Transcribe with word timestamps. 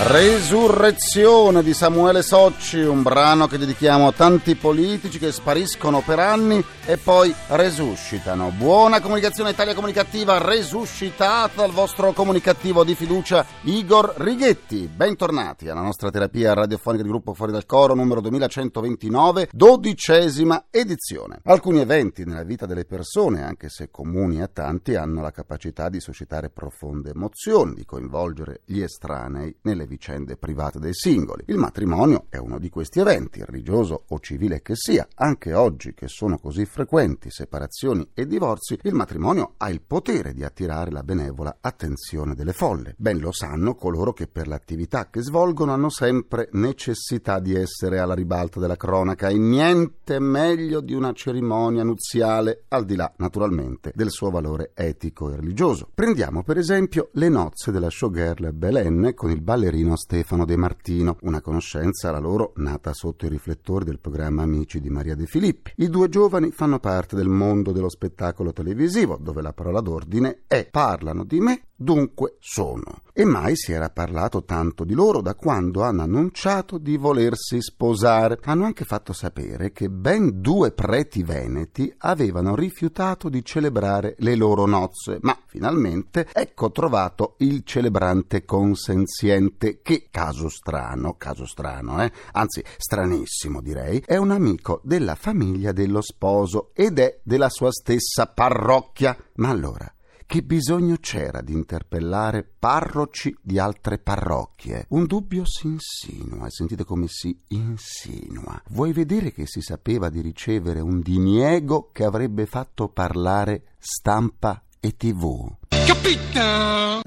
Resurrezione 0.00 1.64
di 1.64 1.74
Samuele 1.74 2.22
Socci, 2.22 2.78
un 2.78 3.02
brano 3.02 3.48
che 3.48 3.58
dedichiamo 3.58 4.06
a 4.06 4.12
tanti 4.12 4.54
politici 4.54 5.18
che 5.18 5.32
spariscono 5.32 6.02
per 6.06 6.20
anni 6.20 6.64
e 6.86 6.96
poi 6.98 7.34
resuscitano. 7.48 8.52
Buona 8.56 9.00
comunicazione 9.00 9.50
Italia 9.50 9.74
Comunicativa, 9.74 10.38
resuscitata 10.38 11.62
dal 11.62 11.72
vostro 11.72 12.12
comunicativo 12.12 12.84
di 12.84 12.94
fiducia 12.94 13.44
Igor 13.62 14.14
Righetti. 14.18 14.86
Bentornati 14.86 15.68
alla 15.68 15.82
nostra 15.82 16.10
terapia 16.10 16.54
radiofonica 16.54 17.02
di 17.02 17.08
gruppo 17.08 17.34
Fuori 17.34 17.50
dal 17.50 17.66
Coro 17.66 17.94
numero 17.94 18.20
2129, 18.20 19.48
dodicesima 19.52 20.66
edizione. 20.70 21.40
Alcuni 21.42 21.80
eventi 21.80 22.24
nella 22.24 22.44
vita 22.44 22.66
delle 22.66 22.84
persone, 22.84 23.42
anche 23.42 23.68
se 23.68 23.90
comuni 23.90 24.40
a 24.40 24.48
tanti, 24.48 24.94
hanno 24.94 25.22
la 25.22 25.32
capacità 25.32 25.88
di 25.88 25.98
suscitare 25.98 26.50
profonde 26.50 27.10
emozioni, 27.10 27.74
di 27.74 27.84
coinvolgere 27.84 28.60
gli 28.64 28.80
estranei 28.80 29.54
nelle 29.62 29.86
vicende 29.88 30.36
private 30.36 30.78
dei 30.78 30.94
singoli. 30.94 31.42
Il 31.46 31.56
matrimonio 31.56 32.26
è 32.28 32.36
uno 32.36 32.60
di 32.60 32.68
questi 32.68 33.00
eventi, 33.00 33.44
religioso 33.44 34.04
o 34.06 34.20
civile 34.20 34.62
che 34.62 34.74
sia. 34.76 35.08
Anche 35.16 35.54
oggi, 35.54 35.94
che 35.94 36.06
sono 36.06 36.38
così 36.38 36.64
frequenti 36.66 37.30
separazioni 37.30 38.08
e 38.14 38.26
divorzi, 38.26 38.78
il 38.82 38.94
matrimonio 38.94 39.54
ha 39.56 39.70
il 39.70 39.80
potere 39.80 40.34
di 40.34 40.44
attirare 40.44 40.90
la 40.92 41.02
benevola 41.02 41.58
attenzione 41.60 42.34
delle 42.34 42.52
folle. 42.52 42.94
Ben 42.98 43.18
lo 43.18 43.32
sanno 43.32 43.74
coloro 43.74 44.12
che 44.12 44.28
per 44.28 44.46
l'attività 44.46 45.08
che 45.10 45.22
svolgono 45.22 45.72
hanno 45.72 45.88
sempre 45.88 46.48
necessità 46.52 47.38
di 47.40 47.54
essere 47.54 47.98
alla 47.98 48.14
ribalta 48.14 48.60
della 48.60 48.76
cronaca 48.76 49.28
e 49.28 49.38
niente 49.38 50.18
meglio 50.20 50.80
di 50.80 50.92
una 50.92 51.12
cerimonia 51.12 51.82
nuziale, 51.82 52.64
al 52.68 52.84
di 52.84 52.94
là 52.94 53.12
naturalmente 53.16 53.92
del 53.94 54.10
suo 54.10 54.30
valore 54.30 54.72
etico 54.74 55.30
e 55.30 55.36
religioso. 55.36 55.88
Prendiamo 55.94 56.42
per 56.42 56.58
esempio 56.58 57.08
le 57.12 57.28
nozze 57.28 57.70
della 57.72 57.90
showgirl 57.90 58.52
Belen 58.52 59.12
con 59.14 59.30
il 59.30 59.40
ballerino 59.40 59.77
Stefano 59.96 60.44
De 60.44 60.56
Martino, 60.56 61.16
una 61.22 61.40
conoscenza 61.40 62.10
la 62.10 62.18
loro 62.18 62.52
nata 62.56 62.92
sotto 62.92 63.26
i 63.26 63.28
riflettori 63.28 63.84
del 63.84 64.00
programma 64.00 64.42
Amici 64.42 64.80
di 64.80 64.90
Maria 64.90 65.14
De 65.14 65.26
Filippi. 65.26 65.72
I 65.76 65.88
due 65.88 66.08
giovani 66.08 66.50
fanno 66.50 66.80
parte 66.80 67.14
del 67.14 67.28
mondo 67.28 67.72
dello 67.72 67.88
spettacolo 67.88 68.52
televisivo, 68.52 69.16
dove 69.20 69.40
la 69.40 69.52
parola 69.52 69.80
d'ordine 69.80 70.42
è 70.46 70.68
parlano 70.68 71.24
di 71.24 71.40
me, 71.40 71.62
dunque 71.80 72.36
sono. 72.40 73.02
E 73.12 73.24
mai 73.24 73.56
si 73.56 73.72
era 73.72 73.88
parlato 73.88 74.44
tanto 74.44 74.84
di 74.84 74.94
loro 74.94 75.20
da 75.20 75.34
quando 75.34 75.82
hanno 75.82 76.02
annunciato 76.02 76.76
di 76.76 76.96
volersi 76.96 77.60
sposare. 77.62 78.38
Hanno 78.44 78.64
anche 78.64 78.84
fatto 78.84 79.12
sapere 79.12 79.72
che 79.72 79.88
ben 79.88 80.40
due 80.40 80.72
preti 80.72 81.22
veneti 81.22 81.92
avevano 81.98 82.54
rifiutato 82.54 83.28
di 83.28 83.44
celebrare 83.44 84.14
le 84.18 84.34
loro 84.34 84.66
nozze, 84.66 85.18
ma 85.22 85.36
finalmente 85.46 86.28
ecco 86.32 86.70
trovato 86.70 87.34
il 87.38 87.62
celebrante 87.64 88.44
consenziente 88.44 89.80
che, 89.80 90.08
caso 90.10 90.48
strano, 90.48 91.14
caso 91.16 91.46
strano, 91.46 92.02
eh? 92.02 92.12
anzi 92.32 92.62
stranissimo 92.76 93.60
direi, 93.60 94.02
è 94.04 94.16
un 94.16 94.30
amico 94.30 94.80
della 94.82 95.14
famiglia 95.14 95.72
dello 95.72 96.02
sposo 96.02 96.70
ed 96.74 96.98
è 96.98 97.20
della 97.22 97.48
sua 97.48 97.70
stessa 97.70 98.26
parrocchia. 98.26 99.16
Ma 99.34 99.48
allora, 99.48 99.92
che 100.28 100.42
bisogno 100.42 100.96
c'era 101.00 101.40
di 101.40 101.54
interpellare 101.54 102.46
parroci 102.58 103.34
di 103.40 103.58
altre 103.58 103.96
parrocchie? 103.96 104.84
Un 104.90 105.06
dubbio 105.06 105.46
si 105.46 105.68
insinua, 105.68 106.50
sentite 106.50 106.84
come 106.84 107.06
si 107.08 107.34
insinua. 107.48 108.62
Vuoi 108.68 108.92
vedere 108.92 109.32
che 109.32 109.46
si 109.46 109.62
sapeva 109.62 110.10
di 110.10 110.20
ricevere 110.20 110.80
un 110.80 111.00
diniego 111.00 111.88
che 111.92 112.04
avrebbe 112.04 112.44
fatto 112.44 112.88
parlare 112.88 113.68
stampa 113.78 114.62
e 114.78 114.98
tv? 114.98 115.50
Capito? 115.68 116.40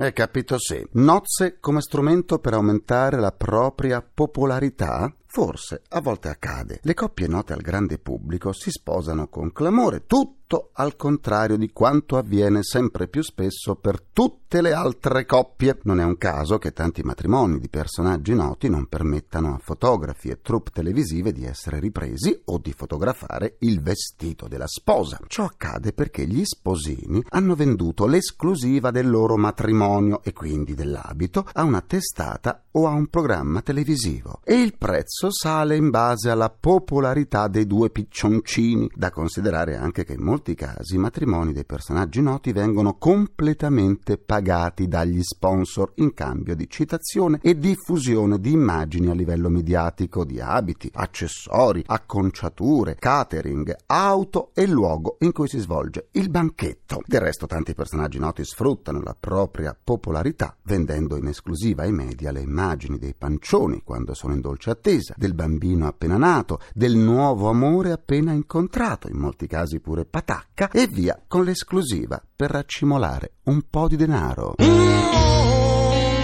Hai 0.01 0.13
capito 0.13 0.57
sì. 0.57 0.84
Nozze 0.94 1.59
come 1.59 1.81
strumento 1.81 2.40
per 2.40 2.53
aumentare 2.53 3.19
la 3.19 3.31
propria 3.31 4.01
popolarità? 4.01 5.13
Forse, 5.28 5.84
a 5.90 6.01
volte 6.01 6.28
accade. 6.28 6.79
Le 6.81 6.96
coppie 6.96 7.28
note 7.28 7.53
al 7.53 7.62
grande 7.62 8.00
pubblico 8.00 8.51
si 8.51 8.72
sposano 8.72 9.28
con 9.28 9.51
clamore, 9.51 10.06
tutto 10.51 10.72
al 10.73 10.97
contrario 10.97 11.56
di 11.56 11.72
quanto 11.72 12.17
avviene 12.17 12.62
sempre 12.62 13.07
più 13.07 13.23
spesso 13.23 13.75
per 13.75 14.01
tutte 14.01 14.62
le 14.62 14.73
altre 14.73 15.25
coppie. 15.25 15.79
Non 15.84 16.01
è 16.01 16.03
un 16.03 16.17
caso 16.17 16.57
che 16.57 16.73
tanti 16.73 17.03
matrimoni 17.03 17.57
di 17.57 17.69
personaggi 17.69 18.34
noti 18.34 18.67
non 18.67 18.88
permettano 18.88 19.53
a 19.53 19.59
fotografi 19.59 20.28
e 20.28 20.41
troupe 20.41 20.72
televisive 20.72 21.31
di 21.31 21.45
essere 21.45 21.79
ripresi 21.79 22.41
o 22.45 22.57
di 22.57 22.73
fotografare 22.73 23.56
il 23.59 23.81
vestito 23.81 24.50
della 24.50 24.67
sposa. 24.67 25.19
Ciò 25.28 25.45
accade 25.45 25.94
perché 25.94 26.28
gli 26.28 26.44
sposini 26.44 27.23
hanno 27.29 27.56
venduto 27.56 28.06
l'esclusiva 28.06 28.91
del 28.91 29.09
loro 29.09 29.38
matrimonio 29.38 30.22
e 30.22 30.34
quindi 30.34 30.73
dell'abito 30.73 31.47
a 31.53 31.63
una 31.63 31.81
testata 31.81 32.66
o 32.72 32.88
a 32.88 32.91
un 32.91 33.07
programma 33.07 33.61
televisivo 33.61 34.41
e 34.44 34.61
il 34.61 34.75
prezzo 34.78 35.31
sale 35.31 35.75
in 35.78 35.90
base 35.90 36.29
alla 36.29 36.50
popolarità 36.50 37.47
dei 37.47 37.66
due 37.66 37.90
piccioncini. 37.90 38.90
Da 38.94 39.11
considerare 39.11 39.78
anche 39.78 40.03
che 40.03 40.13
in 40.13 40.22
molti 40.22 40.41
casi 40.56 40.96
i 40.96 40.97
matrimoni 40.97 41.53
dei 41.53 41.66
personaggi 41.66 42.22
noti 42.22 42.52
vengono 42.52 42.96
completamente 42.96 44.18
pagati 44.18 44.88
dagli 44.88 45.22
sponsor 45.22 45.91
in 45.96 46.13
cambio 46.13 46.56
di 46.56 46.68
citazione 46.69 47.40
e 47.41 47.57
diffusione 47.57 48.40
di 48.40 48.52
immagini 48.52 49.09
a 49.09 49.13
livello 49.13 49.50
mediatico 49.50 50.25
di 50.25 50.41
abiti, 50.41 50.90
accessori, 50.91 51.84
acconciature, 51.85 52.96
catering, 52.96 53.75
auto 53.85 54.50
e 54.53 54.66
luogo 54.68 55.18
in 55.19 55.31
cui 55.31 55.47
si 55.47 55.59
svolge 55.59 56.07
il 56.12 56.29
banchetto. 56.29 57.02
Del 57.06 57.22
resto 57.22 57.46
tanti 57.46 57.73
personaggi 57.73 58.19
noti 58.19 58.44
sfruttano 58.44 59.02
la 59.02 59.16
propria 59.18 59.78
popolarità 59.81 60.56
vendendo 60.63 61.16
in 61.16 61.28
esclusiva 61.28 61.84
ai 61.84 61.91
media 61.91 62.31
le 62.31 62.41
immagini 62.41 62.97
dei 62.97 63.13
pancioni 63.13 63.81
quando 63.84 64.13
sono 64.13 64.34
in 64.34 64.41
dolce 64.41 64.72
attesa, 64.72 65.13
del 65.16 65.34
bambino 65.34 65.88
appena 65.88 66.18
nato, 66.18 66.59
del 66.73 66.96
nuovo 66.96 67.50
amore 67.50 67.91
appena 67.91 68.31
incontrato, 68.31 69.08
in 69.08 69.18
molti 69.18 69.47
casi 69.47 69.79
pure 69.79 70.06
patacca, 70.31 70.69
e 70.72 70.88
via 70.88 71.22
con 71.28 71.44
l'esclusiva 71.44 72.24
per 72.36 72.52
raccimolare 72.52 73.34
un 73.44 73.64
po' 73.69 73.88
di 73.90 73.97
denaro. 73.97 74.56
Un 74.59 74.75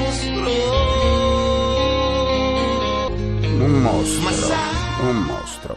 mostro. 0.02 0.50
Un 3.66 3.82
mostro. 3.82 4.77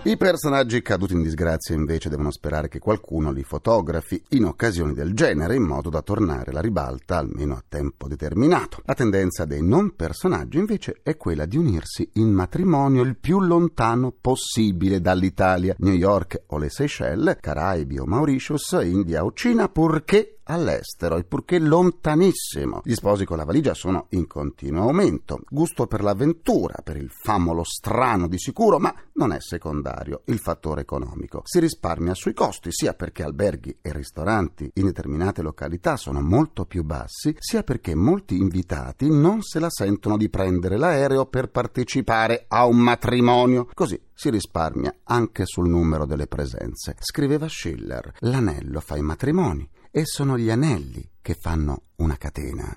I 0.05 0.17
personaggi 0.17 0.81
caduti 0.81 1.13
in 1.13 1.23
disgrazia 1.23 1.75
invece 1.75 2.09
devono 2.09 2.31
sperare 2.31 2.69
che 2.69 2.79
qualcuno 2.79 3.31
li 3.31 3.43
fotografi 3.43 4.21
in 4.31 4.45
occasioni 4.45 4.95
del 4.95 5.13
genere 5.13 5.57
in 5.57 5.63
modo 5.63 5.91
da 5.91 6.01
tornare 6.01 6.53
la 6.53 6.63
ribalta 6.63 7.19
almeno 7.19 7.53
a 7.55 7.63
tempo 7.69 8.09
determinato. 8.09 8.81
La 8.87 8.95
tendenza 8.95 9.45
dei 9.45 9.63
non 9.63 9.95
personaggi 9.95 10.57
invece 10.57 11.01
è 11.03 11.19
quella 11.19 11.45
di 11.45 11.59
unirsi 11.59 12.09
in 12.15 12.31
matrimonio 12.31 13.03
il 13.03 13.19
più 13.19 13.41
lontano 13.41 14.11
possibile 14.19 15.03
dall'Italia, 15.03 15.75
New 15.81 15.93
York 15.93 16.45
o 16.47 16.57
le 16.57 16.71
Seychelles, 16.71 17.37
Caraibi 17.41 17.99
o 17.99 18.07
Mauritius, 18.07 18.79
India 18.83 19.23
o 19.23 19.35
Cina, 19.35 19.69
purché 19.69 20.40
all'estero 20.53 21.17
e 21.17 21.25
purché 21.25 21.59
lontanissimo. 21.59 22.81
Gli 22.85 22.95
sposi 22.95 23.25
con 23.25 23.37
la 23.37 23.45
valigia 23.45 23.75
sono 23.75 24.07
in 24.11 24.27
continuo 24.27 24.83
aumento. 24.85 25.41
Gusto 25.49 25.87
per 25.87 26.03
l'avventura, 26.03 26.81
per 26.83 26.97
il 26.97 27.11
famolo 27.11 27.65
strano 27.65 28.29
di 28.29 28.39
sicuro, 28.39 28.79
ma 28.79 28.95
non 29.15 29.33
è 29.33 29.41
secondario 29.41 30.23
il 30.27 30.39
fattore 30.39 30.83
economico. 30.83 31.43
Si 31.45 31.59
risparmia 31.59 32.15
sui 32.15 32.35
costi, 32.35 32.73
sia 32.73 32.95
perché 32.95 33.23
alberghi 33.23 33.79
e 33.81 33.93
ristoranti 33.93 34.71
in 34.75 34.87
determinate 34.87 35.43
località 35.43 35.97
sono 35.97 36.21
molto 36.21 36.65
più 36.65 36.85
bassi, 36.85 37.35
sia 37.39 37.63
perché 37.63 37.95
molti 37.95 38.37
invitati 38.37 39.09
non 39.09 39.43
se 39.43 39.59
la 39.59 39.71
sentono 39.71 40.17
di 40.17 40.29
prendere 40.29 40.77
l'aereo 40.77 41.27
per 41.27 41.51
partecipare 41.51 42.45
a 42.49 42.67
un 42.67 42.79
matrimonio. 42.79 43.69
Così 43.75 44.01
si 44.13 44.31
risparmia 44.31 44.95
anche 45.05 45.47
sul 45.47 45.69
numero 45.69 46.05
delle 46.05 46.27
presenze. 46.27 46.97
Scriveva 46.99 47.49
Schiller, 47.49 48.13
l'anello 48.21 48.81
fa 48.81 48.97
i 48.97 49.03
matrimoni 49.03 49.69
e 49.91 50.05
sono 50.05 50.39
gli 50.39 50.51
anelli 50.51 51.09
che 51.21 51.35
fanno 51.35 51.83
una 51.97 52.17
catena. 52.17 52.77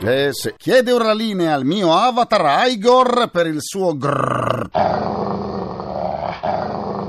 Eh 0.00 0.28
sì. 0.32 0.54
Chiede 0.56 0.96
la 0.96 1.12
linea 1.12 1.54
al 1.54 1.64
mio 1.64 1.92
avatar 1.92 2.66
Igor 2.68 3.30
per 3.30 3.46
il 3.46 3.58
suo 3.60 3.96
grrr. 3.96 4.70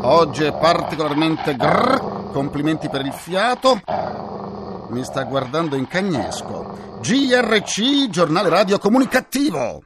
Oggi 0.02 0.44
è 0.44 0.52
particolarmente 0.52 1.56
grrr. 1.56 2.32
Complimenti 2.32 2.90
per 2.90 3.06
il 3.06 3.14
fiato. 3.14 3.80
Mi 4.90 5.04
sta 5.04 5.24
guardando 5.24 5.76
in 5.76 5.88
cagnesco. 5.88 6.98
GRC, 7.02 8.10
giornale 8.10 8.50
radio 8.50 8.78
comunicativo. 8.80 9.84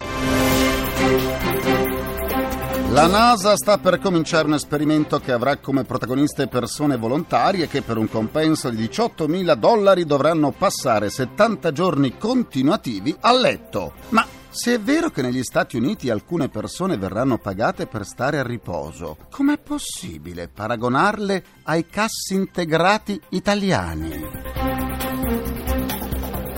La 2.94 3.08
NASA 3.08 3.56
sta 3.56 3.80
per 3.80 3.98
cominciare 3.98 4.46
un 4.46 4.54
esperimento 4.54 5.20
che 5.20 5.32
avrà 5.32 5.58
come 5.58 5.84
protagoniste 5.84 6.48
persone 6.48 6.96
volontarie 6.96 7.68
che 7.68 7.82
per 7.82 7.98
un 7.98 8.08
compenso 8.08 8.70
di 8.70 8.84
18.000 8.86 9.56
dollari 9.56 10.06
dovranno 10.06 10.52
passare 10.52 11.10
70 11.10 11.72
giorni 11.72 12.20
continuativi 12.20 13.16
a 13.20 13.34
letto. 13.34 13.94
Ma 14.10 14.24
se 14.48 14.76
è 14.76 14.80
vero 14.80 15.10
che 15.10 15.24
negli 15.24 15.42
Stati 15.42 15.76
Uniti 15.76 16.12
alcune 16.12 16.50
persone 16.50 16.96
verranno 16.96 17.40
pagate 17.40 17.88
per 17.88 18.06
stare 18.06 18.38
a 18.38 18.44
riposo, 18.44 19.18
com'è 19.32 19.58
possibile 19.58 20.48
paragonarle 20.48 21.44
ai 21.64 21.88
cassi 21.88 22.36
integrati 22.36 23.20
italiani? 23.30 24.53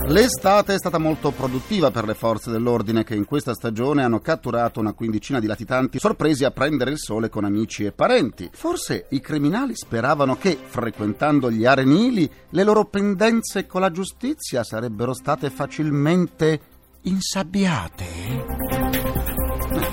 L'estate 0.08 0.74
è 0.74 0.78
stata 0.78 0.98
molto 0.98 1.32
produttiva 1.32 1.90
per 1.90 2.04
le 2.06 2.14
forze 2.14 2.52
dell'ordine 2.52 3.02
che 3.02 3.16
in 3.16 3.24
questa 3.24 3.54
stagione 3.54 4.04
hanno 4.04 4.20
catturato 4.20 4.78
una 4.78 4.92
quindicina 4.92 5.40
di 5.40 5.48
latitanti 5.48 5.98
sorpresi 5.98 6.44
a 6.44 6.52
prendere 6.52 6.92
il 6.92 6.98
sole 6.98 7.28
con 7.28 7.44
amici 7.44 7.84
e 7.84 7.90
parenti. 7.90 8.48
Forse 8.52 9.06
i 9.10 9.20
criminali 9.20 9.74
speravano 9.74 10.36
che, 10.36 10.56
frequentando 10.64 11.50
gli 11.50 11.66
arenili, 11.66 12.30
le 12.50 12.62
loro 12.62 12.84
pendenze 12.84 13.66
con 13.66 13.80
la 13.80 13.90
giustizia 13.90 14.62
sarebbero 14.62 15.12
state 15.12 15.50
facilmente 15.50 16.60
insabbiate? 17.02 18.06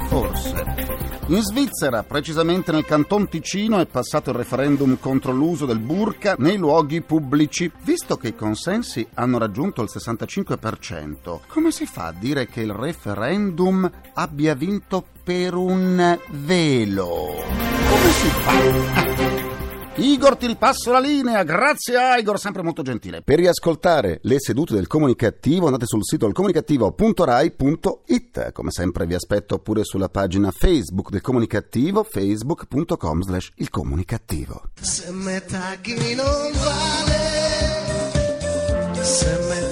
Forse. 0.09 1.12
In 1.27 1.41
Svizzera, 1.41 2.03
precisamente 2.03 2.73
nel 2.73 2.83
canton 2.83 3.29
Ticino, 3.29 3.79
è 3.79 3.85
passato 3.85 4.29
il 4.31 4.35
referendum 4.35 4.99
contro 4.99 5.31
l'uso 5.31 5.65
del 5.65 5.79
burka 5.79 6.35
nei 6.37 6.57
luoghi 6.57 7.01
pubblici. 7.01 7.71
Visto 7.83 8.17
che 8.17 8.29
i 8.29 8.35
consensi 8.35 9.07
hanno 9.13 9.37
raggiunto 9.37 9.81
il 9.81 9.89
65%, 9.91 11.39
come 11.47 11.71
si 11.71 11.85
fa 11.85 12.07
a 12.07 12.13
dire 12.17 12.47
che 12.47 12.61
il 12.61 12.73
referendum 12.73 13.89
abbia 14.13 14.53
vinto 14.53 15.05
per 15.23 15.55
un 15.55 16.19
velo? 16.29 17.35
Come 17.89 18.11
si 18.11 18.27
fa? 18.27 19.42
Igor 19.95 20.37
ti 20.37 20.47
ripasso 20.47 20.91
la 20.91 20.99
linea, 20.99 21.43
grazie 21.43 21.97
a 21.97 22.17
Igor, 22.17 22.39
sempre 22.39 22.63
molto 22.63 22.81
gentile. 22.81 23.21
Per 23.21 23.37
riascoltare 23.37 24.17
le 24.23 24.39
sedute 24.39 24.73
del 24.73 24.87
comunicativo 24.87 25.67
andate 25.67 25.85
sul 25.85 26.03
sito 26.03 26.25
ilcomunicativo.rai.it. 26.25 28.51
Come 28.53 28.71
sempre 28.71 29.05
vi 29.05 29.13
aspetto 29.13 29.59
pure 29.59 29.83
sulla 29.83 30.09
pagina 30.09 30.49
Facebook 30.49 31.11
del 31.11 31.21
comunicativo, 31.21 32.03
facebook.com 32.03 33.21
slash 33.21 33.51
il 33.57 33.69
comunicativo. 33.69 34.63
Se 34.81 35.11
metà 35.11 35.75
chi 35.79 36.15
non 36.15 36.51
vale, 36.53 37.19
se 39.03 39.37
metà 39.47 39.62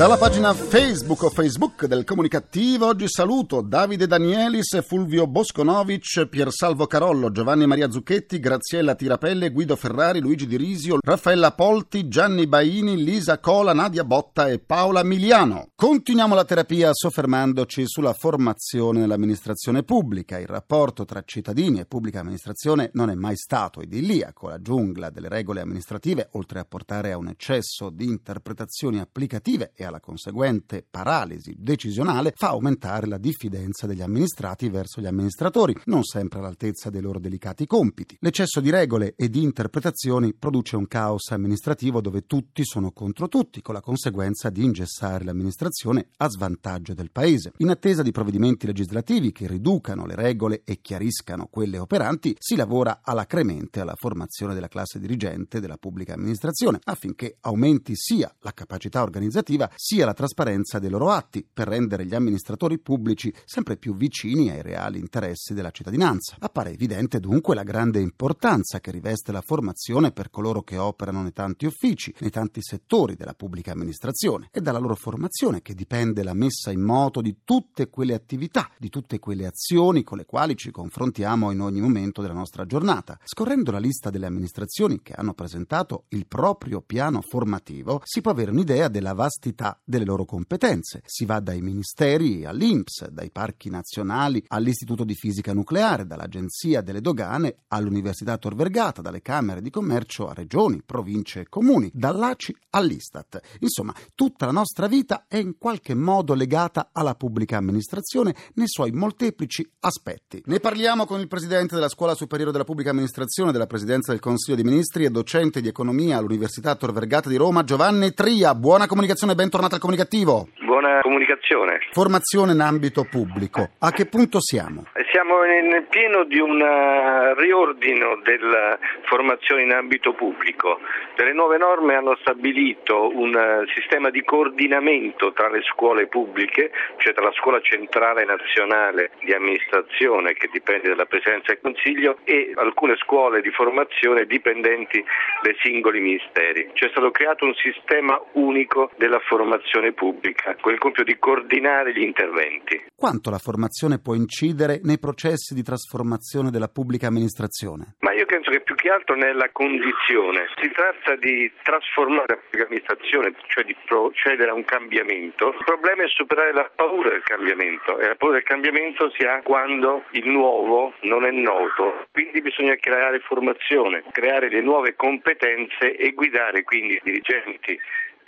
Dalla 0.00 0.16
pagina 0.16 0.54
Facebook 0.54 1.24
o 1.24 1.28
Facebook 1.28 1.84
del 1.84 2.04
Comunicativo 2.04 2.86
oggi 2.86 3.06
saluto 3.06 3.60
Davide 3.60 4.06
Danielis, 4.06 4.82
Fulvio 4.82 5.26
Bosconovic, 5.26 6.26
Piersalvo 6.26 6.86
Carollo, 6.86 7.30
Giovanni 7.30 7.66
Maria 7.66 7.90
Zucchetti, 7.90 8.40
Graziella 8.40 8.94
Tirapelle, 8.94 9.50
Guido 9.50 9.76
Ferrari, 9.76 10.20
Luigi 10.20 10.46
Di 10.46 10.56
Risio, 10.56 11.00
Raffaella 11.02 11.52
Polti, 11.52 12.08
Gianni 12.08 12.46
Baini, 12.46 13.04
Lisa 13.04 13.40
Cola, 13.40 13.74
Nadia 13.74 14.02
Botta 14.02 14.48
e 14.48 14.58
Paola 14.58 15.02
Miliano. 15.02 15.68
Continuiamo 15.74 16.34
la 16.34 16.46
terapia 16.46 16.94
soffermandoci 16.94 17.82
sulla 17.86 18.14
formazione 18.14 19.00
nell'amministrazione 19.00 19.82
pubblica. 19.82 20.38
Il 20.38 20.46
rapporto 20.46 21.04
tra 21.04 21.22
cittadini 21.26 21.78
e 21.78 21.84
pubblica 21.84 22.20
amministrazione 22.20 22.88
non 22.94 23.10
è 23.10 23.14
mai 23.14 23.36
stato 23.36 23.82
idilliaco. 23.82 24.48
La 24.48 24.62
giungla 24.62 25.10
delle 25.10 25.28
regole 25.28 25.60
amministrative, 25.60 26.30
oltre 26.32 26.58
a 26.58 26.64
portare 26.64 27.12
a 27.12 27.18
un 27.18 27.28
eccesso 27.28 27.90
di 27.90 28.06
interpretazioni 28.06 28.98
applicative 28.98 29.72
e 29.74 29.88
alla 29.90 30.00
conseguente 30.00 30.84
paralisi 30.88 31.54
decisionale 31.58 32.32
fa 32.34 32.48
aumentare 32.48 33.06
la 33.06 33.18
diffidenza 33.18 33.86
degli 33.86 34.00
amministrati 34.00 34.68
verso 34.70 35.00
gli 35.00 35.06
amministratori, 35.06 35.76
non 35.84 36.02
sempre 36.04 36.38
all'altezza 36.38 36.88
dei 36.88 37.02
loro 37.02 37.18
delicati 37.18 37.66
compiti. 37.66 38.16
L'eccesso 38.20 38.60
di 38.60 38.70
regole 38.70 39.14
e 39.16 39.28
di 39.28 39.42
interpretazioni 39.42 40.32
produce 40.32 40.76
un 40.76 40.86
caos 40.86 41.30
amministrativo 41.30 42.00
dove 42.00 42.26
tutti 42.26 42.64
sono 42.64 42.92
contro 42.92 43.28
tutti, 43.28 43.60
con 43.60 43.74
la 43.74 43.80
conseguenza 43.80 44.48
di 44.48 44.64
ingessare 44.64 45.24
l'amministrazione 45.24 46.08
a 46.16 46.28
svantaggio 46.28 46.94
del 46.94 47.10
Paese. 47.10 47.52
In 47.58 47.70
attesa 47.70 48.02
di 48.02 48.12
provvedimenti 48.12 48.66
legislativi 48.66 49.32
che 49.32 49.46
riducano 49.46 50.06
le 50.06 50.14
regole 50.14 50.62
e 50.64 50.80
chiariscano 50.80 51.48
quelle 51.50 51.78
operanti, 51.78 52.34
si 52.38 52.56
lavora 52.56 53.00
alacremente 53.02 53.80
alla 53.80 53.94
formazione 53.96 54.54
della 54.54 54.68
classe 54.68 54.98
dirigente 54.98 55.60
della 55.60 55.76
pubblica 55.76 56.14
amministrazione, 56.14 56.78
affinché 56.84 57.36
aumenti 57.40 57.92
sia 57.94 58.34
la 58.40 58.52
capacità 58.52 59.02
organizzativa 59.02 59.70
sia 59.82 60.04
la 60.04 60.12
trasparenza 60.12 60.78
dei 60.78 60.90
loro 60.90 61.08
atti 61.08 61.42
per 61.50 61.66
rendere 61.66 62.04
gli 62.04 62.14
amministratori 62.14 62.78
pubblici 62.78 63.32
sempre 63.46 63.78
più 63.78 63.96
vicini 63.96 64.50
ai 64.50 64.60
reali 64.60 64.98
interessi 64.98 65.54
della 65.54 65.70
cittadinanza. 65.70 66.36
Appare 66.38 66.72
evidente 66.72 67.18
dunque 67.18 67.54
la 67.54 67.62
grande 67.62 67.98
importanza 67.98 68.78
che 68.80 68.90
riveste 68.90 69.32
la 69.32 69.40
formazione 69.40 70.12
per 70.12 70.28
coloro 70.28 70.60
che 70.60 70.76
operano 70.76 71.22
nei 71.22 71.32
tanti 71.32 71.64
uffici, 71.64 72.14
nei 72.18 72.28
tanti 72.28 72.60
settori 72.60 73.14
della 73.16 73.32
pubblica 73.32 73.72
amministrazione. 73.72 74.48
È 74.50 74.60
dalla 74.60 74.78
loro 74.78 74.96
formazione 74.96 75.62
che 75.62 75.72
dipende 75.72 76.22
la 76.22 76.34
messa 76.34 76.70
in 76.70 76.82
moto 76.82 77.22
di 77.22 77.38
tutte 77.42 77.88
quelle 77.88 78.12
attività, 78.12 78.68
di 78.78 78.90
tutte 78.90 79.18
quelle 79.18 79.46
azioni 79.46 80.02
con 80.02 80.18
le 80.18 80.26
quali 80.26 80.56
ci 80.56 80.70
confrontiamo 80.70 81.52
in 81.52 81.60
ogni 81.62 81.80
momento 81.80 82.20
della 82.20 82.34
nostra 82.34 82.66
giornata. 82.66 83.18
Scorrendo 83.24 83.70
la 83.70 83.78
lista 83.78 84.10
delle 84.10 84.26
amministrazioni 84.26 85.00
che 85.00 85.14
hanno 85.14 85.32
presentato 85.32 86.04
il 86.08 86.26
proprio 86.26 86.82
piano 86.82 87.22
formativo, 87.22 88.02
si 88.04 88.20
può 88.20 88.30
avere 88.30 88.50
un'idea 88.50 88.88
della 88.88 89.14
vastità 89.14 89.68
delle 89.84 90.04
loro 90.04 90.24
competenze. 90.24 91.02
Si 91.04 91.24
va 91.24 91.40
dai 91.40 91.60
ministeri 91.60 92.44
all'INPS, 92.44 93.08
dai 93.08 93.30
parchi 93.30 93.70
nazionali 93.70 94.42
all'Istituto 94.48 95.04
di 95.04 95.14
Fisica 95.14 95.52
Nucleare, 95.52 96.06
dall'Agenzia 96.06 96.80
delle 96.80 97.00
Dogane 97.00 97.56
all'Università 97.68 98.38
Tor 98.38 98.54
Vergata, 98.54 99.02
dalle 99.02 99.22
Camere 99.22 99.60
di 99.60 99.70
Commercio 99.70 100.28
a 100.28 100.34
regioni, 100.34 100.82
province 100.84 101.40
e 101.40 101.48
comuni, 101.48 101.90
dall'ACI 101.92 102.56
all'Istat. 102.70 103.40
Insomma, 103.60 103.94
tutta 104.14 104.46
la 104.46 104.52
nostra 104.52 104.86
vita 104.86 105.24
è 105.28 105.36
in 105.36 105.56
qualche 105.58 105.94
modo 105.94 106.34
legata 106.34 106.90
alla 106.92 107.14
pubblica 107.14 107.56
amministrazione 107.56 108.34
nei 108.54 108.68
suoi 108.68 108.90
molteplici 108.92 109.68
aspetti. 109.80 110.42
Ne 110.46 110.60
parliamo 110.60 111.06
con 111.06 111.20
il 111.20 111.28
presidente 111.28 111.74
della 111.74 111.88
Scuola 111.88 112.14
Superiore 112.14 112.52
della 112.52 112.64
Pubblica 112.64 112.90
Amministrazione 112.90 113.52
della 113.52 113.66
Presidenza 113.66 114.12
del 114.12 114.20
Consiglio 114.20 114.56
dei 114.56 114.64
Ministri 114.64 115.04
e 115.04 115.10
docente 115.10 115.60
di 115.60 115.68
economia 115.68 116.16
all'Università 116.16 116.74
Tor 116.74 116.92
Vergata 116.92 117.28
di 117.28 117.36
Roma, 117.36 117.64
Giovanni 117.64 118.12
Tria. 118.12 118.54
Buona 118.54 118.86
comunicazione, 118.86 119.34
bentornato 119.50 119.74
al 119.74 119.80
comunicativo. 119.80 120.48
Buona 120.64 121.00
comunicazione. 121.02 121.80
Formazione 121.90 122.52
in 122.52 122.60
ambito 122.60 123.02
pubblico. 123.02 123.68
A 123.80 123.90
che 123.90 124.06
punto 124.06 124.40
siamo? 124.40 124.84
Siamo 125.20 125.42
nel 125.42 125.84
pieno 125.90 126.24
di 126.24 126.38
un 126.38 126.58
eh, 126.62 127.34
riordino 127.34 128.18
della 128.22 128.78
formazione 129.02 129.64
in 129.64 129.72
ambito 129.72 130.14
pubblico. 130.14 130.80
Le 131.14 131.34
nuove 131.34 131.58
norme 131.58 131.94
hanno 131.94 132.16
stabilito 132.22 133.14
un 133.14 133.36
eh, 133.36 133.70
sistema 133.74 134.08
di 134.08 134.24
coordinamento 134.24 135.34
tra 135.34 135.50
le 135.50 135.60
scuole 135.60 136.06
pubbliche, 136.06 136.70
cioè 136.96 137.12
tra 137.12 137.24
la 137.24 137.32
scuola 137.32 137.60
centrale 137.60 138.24
nazionale 138.24 139.10
di 139.22 139.34
amministrazione 139.34 140.32
che 140.32 140.48
dipende 140.50 140.88
dalla 140.88 141.04
Presidenza 141.04 141.52
del 141.52 141.60
Consiglio 141.60 142.16
e 142.24 142.52
alcune 142.54 142.96
scuole 142.96 143.42
di 143.42 143.50
formazione 143.50 144.24
dipendenti 144.24 145.04
dai 145.42 145.54
singoli 145.60 146.00
ministeri. 146.00 146.70
C'è 146.72 146.88
stato 146.88 147.10
creato 147.10 147.44
un 147.44 147.54
sistema 147.56 148.18
unico 148.40 148.90
della 148.96 149.20
formazione 149.28 149.92
pubblica 149.92 150.56
con 150.62 150.72
il 150.72 150.78
compito 150.78 151.04
di 151.04 151.18
coordinare 151.18 151.92
gli 151.92 152.00
interventi. 152.00 152.86
Quanto 152.96 153.28
la 153.28 153.38
formazione 153.38 154.00
può 154.00 154.14
incidere 154.14 154.80
nei 154.82 154.98
processi 155.10 155.54
di 155.54 155.62
trasformazione 155.62 156.50
della 156.50 156.68
pubblica 156.68 157.08
amministrazione? 157.08 157.96
Ma 158.00 158.12
io 158.12 158.26
penso 158.26 158.50
che 158.50 158.60
più 158.60 158.76
che 158.76 158.90
altro 158.90 159.16
nella 159.16 159.50
condizione. 159.50 160.46
Si 160.62 160.70
tratta 160.70 161.16
di 161.16 161.50
trasformare 161.64 162.26
la 162.28 162.36
pubblica 162.36 162.66
amministrazione, 162.66 163.34
cioè 163.48 163.64
di 163.64 163.74
procedere 163.86 164.50
a 164.50 164.54
un 164.54 164.64
cambiamento. 164.64 165.48
Il 165.48 165.64
problema 165.64 166.04
è 166.04 166.08
superare 166.08 166.52
la 166.52 166.70
paura 166.72 167.10
del 167.10 167.24
cambiamento 167.24 167.98
e 167.98 168.06
la 168.06 168.14
paura 168.14 168.36
del 168.36 168.44
cambiamento 168.44 169.10
si 169.10 169.26
ha 169.26 169.42
quando 169.42 170.04
il 170.12 170.28
nuovo 170.28 170.94
non 171.02 171.26
è 171.26 171.32
noto. 171.32 172.06
Quindi 172.12 172.40
bisogna 172.40 172.76
creare 172.76 173.18
formazione, 173.18 174.04
creare 174.12 174.48
le 174.48 174.60
nuove 174.60 174.94
competenze 174.94 175.96
e 175.96 176.12
guidare 176.12 176.62
quindi 176.62 176.94
i 176.94 177.00
dirigenti 177.02 177.76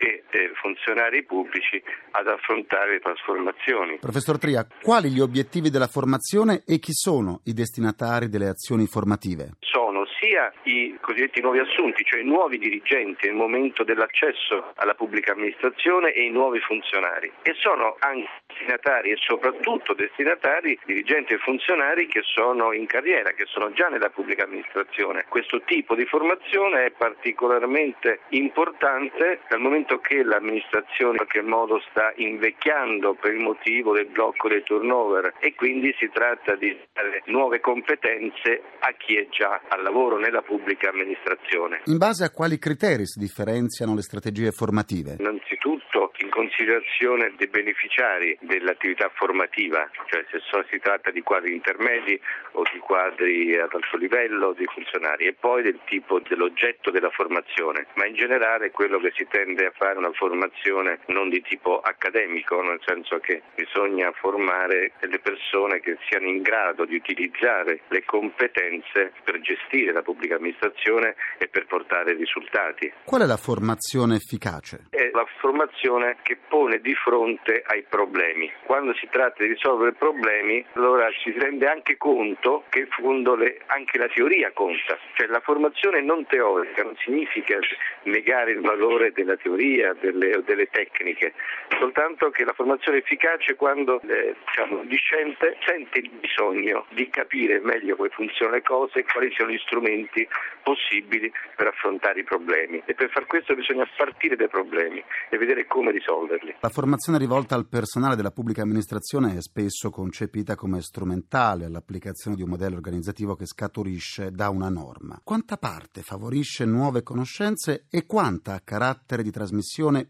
e 0.03 0.53
funzionari 0.61 1.25
pubblici 1.25 1.83
ad 2.13 2.27
affrontare 2.27 2.93
le 2.93 3.01
trasformazioni. 3.01 3.99
Professor 3.99 4.39
Tria, 4.39 4.67
quali 4.83 5.11
gli 5.11 5.21
obiettivi 5.21 5.71
della 5.71 5.87
formazione 5.87 6.63
e 6.67 6.79
chi 6.79 6.93
sono 6.93 7.41
i 7.45 7.53
destinatari 7.53 8.29
delle 8.29 8.49
azioni 8.49 8.87
formative? 8.87 9.53
Sono 9.61 10.05
sia 10.19 10.53
i 10.65 10.97
cosiddetti 11.01 11.41
nuovi 11.41 11.59
assunti, 11.59 12.05
cioè 12.05 12.21
i 12.21 12.25
nuovi 12.25 12.59
dirigenti 12.59 13.27
nel 13.27 13.37
momento 13.37 13.85
dell'accesso 13.85 14.73
alla 14.77 14.95
pubblica 14.95 15.33
amministrazione 15.33 16.13
e 16.13 16.25
i 16.25 16.31
nuovi 16.31 16.61
funzionari 16.61 17.31
e 17.43 17.55
sono 17.59 17.97
anche 17.99 18.29
destinatari 18.47 19.11
e 19.11 19.17
soprattutto 19.19 19.95
destinatari 19.95 20.79
dirigenti 20.85 21.33
e 21.33 21.39
funzionari 21.39 22.07
che 22.07 22.21
sono 22.23 22.73
in 22.73 22.87
carriera, 22.87 23.33
che 23.33 23.45
sono 23.47 23.73
già 23.73 23.89
nella 23.89 24.11
pubblica 24.11 24.45
amministrazione. 24.45 25.25
Questo 25.29 25.63
tipo 25.63 25.95
di 25.95 26.05
formazione 26.05 26.87
è 26.87 26.91
particolarmente 26.91 28.21
importante 28.31 29.41
dal 29.49 29.61
momento 29.61 29.92
che 29.99 30.23
l'amministrazione 30.23 31.13
in 31.13 31.17
qualche 31.17 31.43
modo 31.43 31.81
sta 31.91 32.13
invecchiando 32.17 33.15
per 33.15 33.35
il 33.35 33.43
motivo 33.43 33.95
del 33.95 34.07
blocco 34.07 34.49
dei 34.49 34.63
turnover 34.63 35.35
e 35.39 35.55
quindi 35.55 35.95
si 35.99 36.11
tratta 36.13 36.55
di 36.55 36.77
dare 36.93 37.23
nuove 37.27 37.61
competenze 37.61 38.63
a 38.81 38.93
chi 38.97 39.17
è 39.17 39.27
già 39.29 39.61
al 39.69 39.83
lavoro 39.83 40.19
nella 40.19 40.43
pubblica 40.43 40.91
amministrazione. 40.91 41.83
In 41.85 41.99
base 41.99 42.25
a 42.25 42.31
quali 42.31 42.59
criteri 42.59 43.07
si 43.07 43.19
differenziano 43.19 43.95
le 43.95 44.03
strategie 44.03 44.51
formative? 44.51 45.17
Innanzitutto 45.19 46.13
in 46.23 46.31
considerazione 46.31 47.35
dei 47.37 47.49
beneficiari 47.49 48.37
dell'attività 48.41 49.11
formativa, 49.15 49.89
cioè 50.07 50.25
se 50.31 50.39
so, 50.51 50.65
si 50.71 50.79
tratta 50.79 51.11
di 51.11 51.21
quadri 51.23 51.53
intermedi 51.53 52.19
o 52.53 52.63
di 52.73 52.79
quadri 52.79 53.55
ad 53.57 53.73
alto 53.73 53.97
livello 53.97 54.53
di 54.53 54.67
funzionari 54.67 55.27
e 55.27 55.35
poi 55.35 55.63
del 55.63 55.81
tipo 55.85 56.21
dell'oggetto 56.21 56.91
della 56.91 57.11
formazione, 57.11 57.87
ma 57.95 58.07
in 58.07 58.15
generale 58.15 58.71
quello 58.71 58.99
che 59.01 59.13
si 59.15 59.27
tende 59.29 59.67
a 59.67 59.72
fare 59.77 59.99
una 59.99 60.13
formazione 60.13 61.01
non 61.07 61.29
di 61.29 61.43
tipo 61.43 61.81
accademico, 61.81 62.61
nel 62.63 62.81
senso 62.85 63.19
che 63.19 63.43
bisogna 63.55 64.13
formare 64.13 64.93
delle 65.01 65.19
persone 65.19 65.81
che 65.81 65.97
siano 66.09 66.27
in 66.27 66.43
grado 66.43 66.85
di 66.85 66.97
utilizzare 66.97 67.81
le 67.89 68.05
competenze 68.05 69.13
per 69.25 69.41
gestire 69.41 69.93
la 69.93 70.03
pubblica 70.03 70.37
amministrazione 70.37 71.15
e 71.39 71.49
per 71.49 71.67
portare 71.67 72.15
risultati. 72.15 72.93
Qual 73.05 73.23
è 73.23 73.27
la 73.27 73.37
formazione 73.37 74.17
efficace? 74.17 74.87
È 74.91 75.11
la 75.13 75.27
formazione 75.39 76.19
che 76.23 76.39
pone 76.49 76.81
di 76.81 76.95
fronte 76.95 77.63
ai 77.67 77.85
problemi. 77.89 78.51
Quando 78.65 78.95
si 78.95 79.09
tratta 79.11 79.43
di 79.43 79.51
risolvere 79.51 79.93
problemi, 79.93 80.65
allora 80.75 81.09
si 81.23 81.33
rende 81.33 81.67
anche 81.67 81.97
conto 81.97 82.65
che 82.69 82.81
in 82.81 82.89
fondo 82.89 83.35
le, 83.35 83.61
anche 83.67 83.99
la 83.99 84.09
teoria 84.09 84.53
conta, 84.53 84.99
cioè 85.15 85.27
la 85.29 85.41
formazione 85.41 86.01
non 86.03 86.27
teorica 86.27 86.83
non 86.83 86.97
significa 86.99 87.59
negare 88.05 88.53
il 88.53 88.61
valore 88.61 89.13
della 89.13 89.37
teoria 89.37 89.62
delle, 90.01 90.37
o 90.37 90.41
delle 90.43 90.67
tecniche, 90.67 91.33
soltanto 91.79 92.31
che 92.31 92.45
la 92.45 92.53
formazione 92.53 92.99
è 92.99 93.01
efficace 93.01 93.55
quando 93.55 94.01
eh, 94.03 94.35
diciamo, 94.45 94.83
discente 94.85 95.57
sente 95.65 95.99
il 96.01 96.11
bisogno 96.11 96.87
di 96.91 97.09
capire 97.09 97.61
meglio 97.61 97.97
come 97.97 98.09
funzionano 98.11 98.57
le 98.57 98.63
cose 98.63 98.99
e 99.01 99.05
quali 99.05 99.33
siano 99.35 99.53
gli 99.53 99.59
strumenti 99.59 100.27
possibili 100.63 101.31
per 101.57 101.69
affrontare 101.69 102.21
i 102.21 102.25
problemi 102.25 102.83
e 102.85 102.95
per 102.95 103.11
far 103.11 103.27
questo 103.27 103.55
bisogna 103.55 103.89
partire 103.97 104.37
dai 104.37 104.49
problemi 104.49 105.03
e 105.31 105.39
vedere 105.39 105.67
come 105.67 105.93
risolverli. 105.93 106.57
La 106.61 106.69
formazione 106.69 107.19
rivolta 107.19 107.55
al 107.55 107.69
personale 107.69 108.17
della 108.17 108.31
pubblica 108.31 108.63
amministrazione 108.63 109.37
è 109.37 109.41
spesso 109.41 109.91
concepita 109.91 110.55
come 110.55 110.81
strumentale 110.81 111.67
all'applicazione 111.67 112.37
di 112.37 112.43
un 112.43 112.51
modello 112.51 112.77
organizzativo 112.77 113.35
che 113.35 113.47
scaturisce 113.47 114.31
da 114.31 114.49
una 114.49 114.69
norma. 114.69 115.21
Quanta 115.23 115.57
parte 115.57 116.03
favorisce 116.03 116.65
nuove 116.65 117.03
conoscenze 117.03 117.87
e 117.91 118.07
quanta 118.07 118.55
ha 118.55 118.61
carattere 118.65 119.23
di 119.23 119.31
trasmissione 119.31 119.52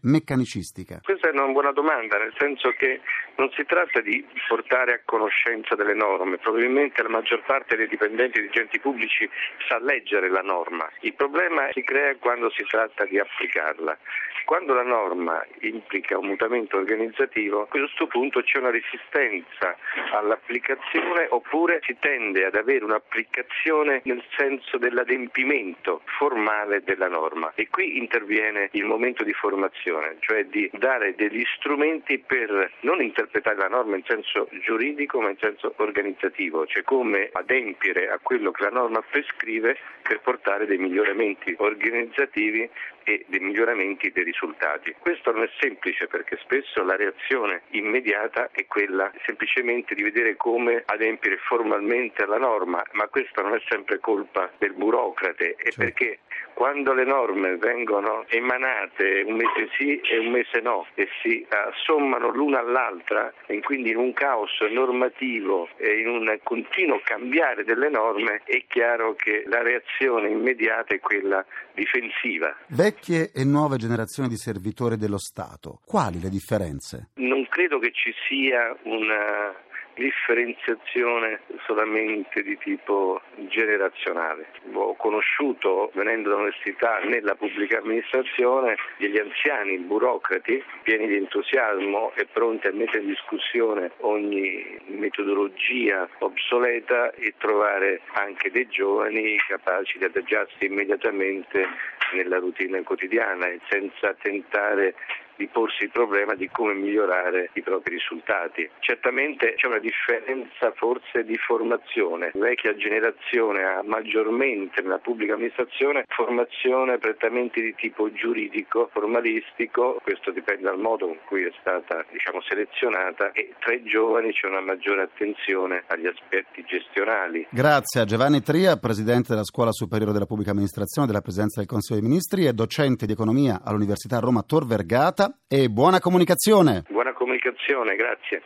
meccanicistica? 0.01 0.99
Una 1.33 1.47
buona 1.47 1.71
domanda, 1.71 2.19
nel 2.19 2.33
senso 2.37 2.69
che 2.77 3.01
non 3.37 3.49
si 3.53 3.65
tratta 3.65 4.01
di 4.01 4.23
portare 4.47 4.93
a 4.93 4.99
conoscenza 5.03 5.73
delle 5.73 5.95
norme, 5.95 6.37
probabilmente 6.37 7.01
la 7.01 7.09
maggior 7.09 7.41
parte 7.41 7.75
dei 7.75 7.87
dipendenti 7.87 8.37
e 8.37 8.41
dirigenti 8.41 8.79
pubblici 8.79 9.27
sa 9.67 9.79
leggere 9.79 10.29
la 10.29 10.41
norma, 10.41 10.87
il 10.99 11.15
problema 11.15 11.69
si 11.71 11.81
crea 11.83 12.15
quando 12.17 12.51
si 12.51 12.63
tratta 12.65 13.05
di 13.05 13.17
applicarla. 13.17 13.97
Quando 14.45 14.73
la 14.73 14.83
norma 14.83 15.43
implica 15.61 16.17
un 16.17 16.27
mutamento 16.27 16.75
organizzativo, 16.77 17.61
a 17.61 17.67
questo 17.67 18.07
punto 18.07 18.41
c'è 18.41 18.59
una 18.59 18.71
resistenza 18.71 19.77
all'applicazione 20.11 21.27
oppure 21.29 21.79
si 21.83 21.95
tende 21.97 22.43
ad 22.45 22.55
avere 22.55 22.83
un'applicazione 22.83 24.01
nel 24.03 24.21
senso 24.35 24.77
dell'adempimento 24.77 26.01
formale 26.17 26.83
della 26.83 27.07
norma. 27.07 27.53
E 27.55 27.69
qui 27.69 27.97
interviene 27.97 28.67
il 28.73 28.83
momento 28.83 29.23
di 29.23 29.31
formazione, 29.31 30.17
cioè 30.19 30.43
di 30.45 30.69
dare 30.73 31.15
degli 31.27 31.43
strumenti 31.55 32.19
per 32.19 32.71
non 32.81 33.01
interpretare 33.01 33.55
la 33.55 33.67
norma 33.67 33.95
in 33.95 34.03
senso 34.05 34.49
giuridico 34.65 35.21
ma 35.21 35.29
in 35.29 35.37
senso 35.39 35.73
organizzativo, 35.77 36.65
cioè 36.65 36.83
come 36.83 37.29
adempiere 37.31 38.09
a 38.09 38.19
quello 38.21 38.51
che 38.51 38.63
la 38.63 38.69
norma 38.69 39.01
prescrive 39.01 39.77
per 40.01 40.19
portare 40.19 40.65
dei 40.65 40.77
miglioramenti 40.77 41.55
organizzativi 41.57 42.69
e 43.03 43.25
dei 43.27 43.39
miglioramenti 43.39 44.11
dei 44.11 44.23
risultati. 44.23 44.95
Questo 44.99 45.31
non 45.31 45.43
è 45.43 45.49
semplice 45.59 46.07
perché 46.07 46.37
spesso 46.41 46.83
la 46.83 46.95
reazione 46.95 47.63
immediata 47.71 48.49
è 48.51 48.65
quella 48.65 49.11
semplicemente 49.25 49.95
di 49.95 50.03
vedere 50.03 50.35
come 50.35 50.83
adempiere 50.85 51.37
formalmente 51.37 52.23
alla 52.23 52.37
norma, 52.37 52.83
ma 52.93 53.07
questa 53.07 53.41
non 53.41 53.55
è 53.55 53.61
sempre 53.69 53.99
colpa 53.99 54.51
del 54.57 54.73
burocrate, 54.73 55.55
è 55.55 55.71
certo. 55.71 55.79
perché 55.79 56.19
quando 56.53 56.93
le 56.93 57.05
norme 57.05 57.57
vengono 57.57 58.25
emanate 58.29 59.23
un 59.25 59.35
mese 59.35 59.69
sì 59.77 59.99
e 59.99 60.19
un 60.19 60.31
mese 60.31 60.59
no 60.61 60.85
e 60.95 61.07
si 61.21 61.45
assommano 61.49 62.29
l'una 62.29 62.59
all'altra 62.59 63.33
e 63.45 63.59
quindi 63.61 63.91
in 63.91 63.97
un 63.97 64.13
caos 64.13 64.51
normativo 64.71 65.67
e 65.77 65.99
in 65.99 66.07
un 66.07 66.39
continuo 66.43 67.01
cambiare 67.03 67.63
delle 67.63 67.89
norme 67.89 68.41
è 68.45 68.63
chiaro 68.67 69.15
che 69.15 69.43
la 69.47 69.61
reazione 69.61 70.29
immediata 70.29 70.93
è 70.93 70.99
quella 70.99 71.45
difensiva. 71.73 72.55
Vecchie 72.67 73.31
e 73.33 73.43
nuove 73.43 73.77
generazioni 73.77 74.29
di 74.29 74.37
servitori 74.37 74.97
dello 74.97 75.17
Stato, 75.17 75.79
quali 75.85 76.19
le 76.19 76.29
differenze? 76.29 77.09
Non 77.15 77.47
credo 77.47 77.79
che 77.79 77.91
ci 77.91 78.13
sia 78.27 78.75
una 78.83 79.53
differenziazione 79.95 81.41
solamente 81.65 82.41
di 82.43 82.57
tipo 82.57 83.21
generazionale. 83.47 84.47
Ho 84.73 84.95
conosciuto, 84.95 85.91
venendo 85.93 86.29
dall'università, 86.29 86.99
nella 86.99 87.35
pubblica 87.35 87.79
amministrazione, 87.79 88.75
degli 88.97 89.17
anziani 89.17 89.77
burocrati 89.79 90.63
pieni 90.83 91.07
di 91.07 91.15
entusiasmo 91.17 92.13
e 92.15 92.25
pronti 92.25 92.67
a 92.67 92.73
mettere 92.73 93.03
in 93.03 93.09
discussione 93.09 93.91
ogni 93.99 94.79
metodologia 94.87 96.07
obsoleta 96.19 97.11
e 97.13 97.33
trovare 97.37 98.01
anche 98.13 98.51
dei 98.51 98.67
giovani 98.67 99.37
capaci 99.47 99.97
di 99.97 100.05
adagiarsi 100.05 100.65
immediatamente 100.65 101.67
nella 102.13 102.39
routine 102.39 102.83
quotidiana 102.83 103.47
e 103.47 103.59
senza 103.69 104.13
tentare 104.21 104.95
di 105.35 105.47
porsi 105.47 105.83
il 105.83 105.91
problema 105.91 106.35
di 106.35 106.49
come 106.49 106.73
migliorare 106.73 107.49
i 107.53 107.61
propri 107.61 107.95
risultati. 107.95 108.69
Certamente 108.79 109.55
c'è 109.55 109.67
una 109.67 109.79
differenza 109.79 110.71
forse 110.75 111.23
di 111.23 111.37
formazione. 111.37 112.31
La 112.33 112.47
vecchia 112.47 112.75
generazione 112.75 113.63
ha 113.63 113.81
maggiormente 113.83 114.81
nella 114.81 114.99
pubblica 114.99 115.33
amministrazione 115.33 116.05
formazione 116.07 116.97
prettamente 116.97 117.61
di 117.61 117.73
tipo 117.75 118.11
giuridico, 118.11 118.89
formalistico, 118.91 119.99
questo 120.03 120.31
dipende 120.31 120.63
dal 120.63 120.79
modo 120.79 121.07
con 121.07 121.17
cui 121.25 121.43
è 121.43 121.51
stata 121.59 122.05
diciamo, 122.11 122.41
selezionata 122.41 123.31
e 123.31 123.53
tra 123.59 123.73
i 123.73 123.83
giovani 123.83 124.31
c'è 124.31 124.47
una 124.47 124.61
maggiore 124.61 125.03
attenzione 125.03 125.83
agli 125.87 126.07
aspetti 126.07 126.63
gestionali. 126.65 127.47
Grazie 127.49 128.01
a 128.01 128.05
Giovanni 128.05 128.41
Tria, 128.41 128.77
Presidente 128.77 129.29
della 129.29 129.43
Scuola 129.43 129.71
Superiore 129.71 130.13
della 130.13 130.25
Pubblica 130.25 130.51
Amministrazione 130.51 131.07
della 131.07 131.21
Presidenza 131.21 131.59
del 131.59 131.69
Consiglio 131.69 131.99
dei 131.99 132.09
Ministri 132.09 132.45
e 132.45 132.53
docente 132.53 133.05
di 133.05 133.11
economia 133.13 133.61
all'Università 133.63 134.19
Roma 134.19 134.43
Tor 134.43 134.65
Vergata 134.65 135.22
e 135.47 135.69
buona 135.69 135.99
comunicazione. 135.99 136.83
Buona 136.89 137.13
comunicazione, 137.13 137.95
grazie. 137.95 138.43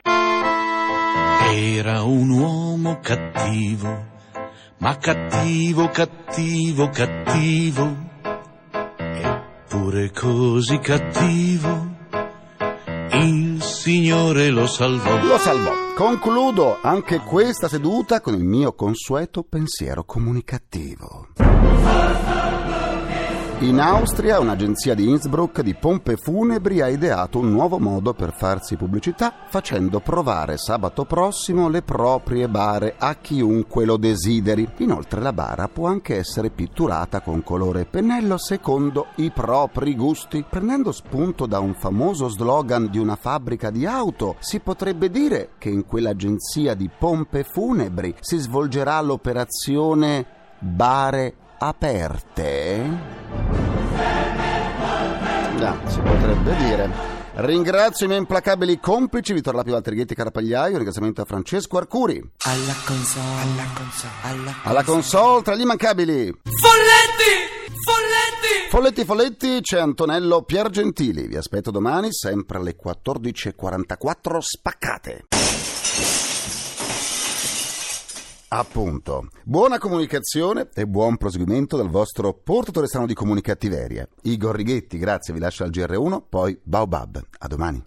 Era 1.53 2.03
un 2.03 2.29
uomo 2.29 2.99
cattivo, 3.01 4.05
ma 4.79 4.97
cattivo, 4.97 5.89
cattivo, 5.89 6.89
cattivo, 6.89 7.95
eppure 8.97 10.11
così 10.11 10.79
cattivo. 10.79 11.95
Il 13.11 13.61
Signore 13.61 14.49
lo 14.49 14.67
salvò. 14.67 15.23
Lo 15.23 15.37
salvò. 15.37 15.71
Concludo 15.95 16.77
anche 16.81 17.19
questa 17.19 17.67
seduta 17.67 18.21
con 18.21 18.35
il 18.35 18.43
mio 18.43 18.73
consueto 18.73 19.43
pensiero 19.43 20.03
comunicativo. 20.03 21.29
In 23.61 23.79
Austria 23.79 24.39
un'agenzia 24.39 24.93
di 24.93 25.09
Innsbruck 25.09 25.61
di 25.61 25.73
pompe 25.73 26.15
funebri 26.15 26.79
ha 26.79 26.89
ideato 26.89 27.39
un 27.39 27.49
nuovo 27.49 27.79
modo 27.79 28.13
per 28.13 28.31
farsi 28.31 28.75
pubblicità 28.75 29.33
facendo 29.47 29.99
provare 29.99 30.57
sabato 30.57 31.05
prossimo 31.05 31.67
le 31.67 31.81
proprie 31.81 32.47
bare 32.47 32.93
a 32.99 33.15
chiunque 33.15 33.83
lo 33.83 33.97
desideri. 33.97 34.69
Inoltre 34.77 35.21
la 35.21 35.33
bara 35.33 35.67
può 35.69 35.87
anche 35.87 36.17
essere 36.17 36.51
pitturata 36.51 37.21
con 37.21 37.41
colore 37.41 37.81
e 37.81 37.85
pennello 37.85 38.37
secondo 38.37 39.07
i 39.15 39.31
propri 39.31 39.95
gusti. 39.95 40.45
Prendendo 40.47 40.91
spunto 40.91 41.47
da 41.47 41.57
un 41.57 41.73
famoso 41.73 42.27
slogan 42.27 42.91
di 42.91 42.99
una 42.99 43.15
fabbrica 43.15 43.71
di 43.71 43.87
auto, 43.87 44.35
si 44.37 44.59
potrebbe 44.59 45.09
dire 45.09 45.53
che 45.57 45.69
in 45.69 45.83
quell'agenzia 45.83 46.75
di 46.75 46.91
pompe 46.95 47.43
funebri 47.43 48.13
si 48.19 48.37
svolgerà 48.37 49.01
l'operazione 49.01 50.25
bare 50.59 51.33
aperte? 51.57 52.77
No, 55.57 55.77
si 55.87 55.99
potrebbe 55.99 56.55
dire. 56.55 57.15
Ringrazio 57.39 58.05
i 58.05 58.07
miei 58.07 58.19
implacabili 58.19 58.79
complici 58.79 59.31
Vittor 59.31 59.53
Lapio 59.53 59.73
Valtrighetti 59.73 60.15
Carapagliaio, 60.15 60.75
ringraziamento 60.75 61.21
a 61.21 61.25
Francesco 61.25 61.77
Arcuri. 61.77 62.17
Alla 62.45 62.73
console, 62.83 63.41
alla 63.41 63.67
console, 63.75 64.11
alla 64.23 64.55
Alla 64.63 64.83
console 64.83 65.41
tra 65.43 65.55
gli 65.55 65.61
immancabili. 65.61 66.33
Folletti! 66.43 67.75
Folletti! 67.83 68.69
Folletti 68.69 69.05
Folletti 69.05 69.61
c'è 69.61 69.79
Antonello 69.79 70.41
Piergentili. 70.41 71.27
Vi 71.27 71.35
aspetto 71.35 71.69
domani 71.69 72.11
sempre 72.11 72.57
alle 72.57 72.75
14.44 72.75 74.37
spaccate. 74.39 75.25
Appunto. 78.49 79.27
Buona 79.43 79.77
comunicazione 79.77 80.69
e 80.73 80.87
buon 80.87 81.17
proseguimento 81.17 81.75
dal 81.75 81.89
vostro 81.89 82.33
portatore 82.33 82.87
strano 82.87 83.05
di 83.05 83.13
comunicattiveria. 83.13 84.07
Igor 84.23 84.55
Righetti, 84.55 84.97
grazie, 84.97 85.33
vi 85.33 85.41
lascio 85.41 85.65
al 85.65 85.69
GR1, 85.69 86.21
poi 86.29 86.57
Baobab. 86.63 87.21
A 87.39 87.47
domani. 87.47 87.83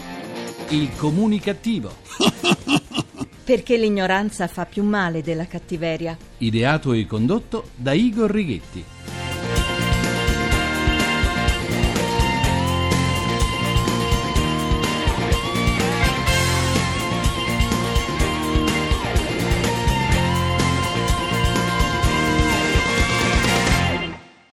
Il 0.68 0.94
comunicativo. 0.96 1.90
Perché 3.42 3.78
l'ignoranza 3.78 4.46
fa 4.48 4.66
più 4.66 4.84
male 4.84 5.22
della 5.22 5.46
cattiveria. 5.46 6.16
Ideato 6.38 6.92
e 6.92 7.06
condotto 7.06 7.70
da 7.74 7.92
Igor 7.92 8.30
Righetti. 8.30 8.84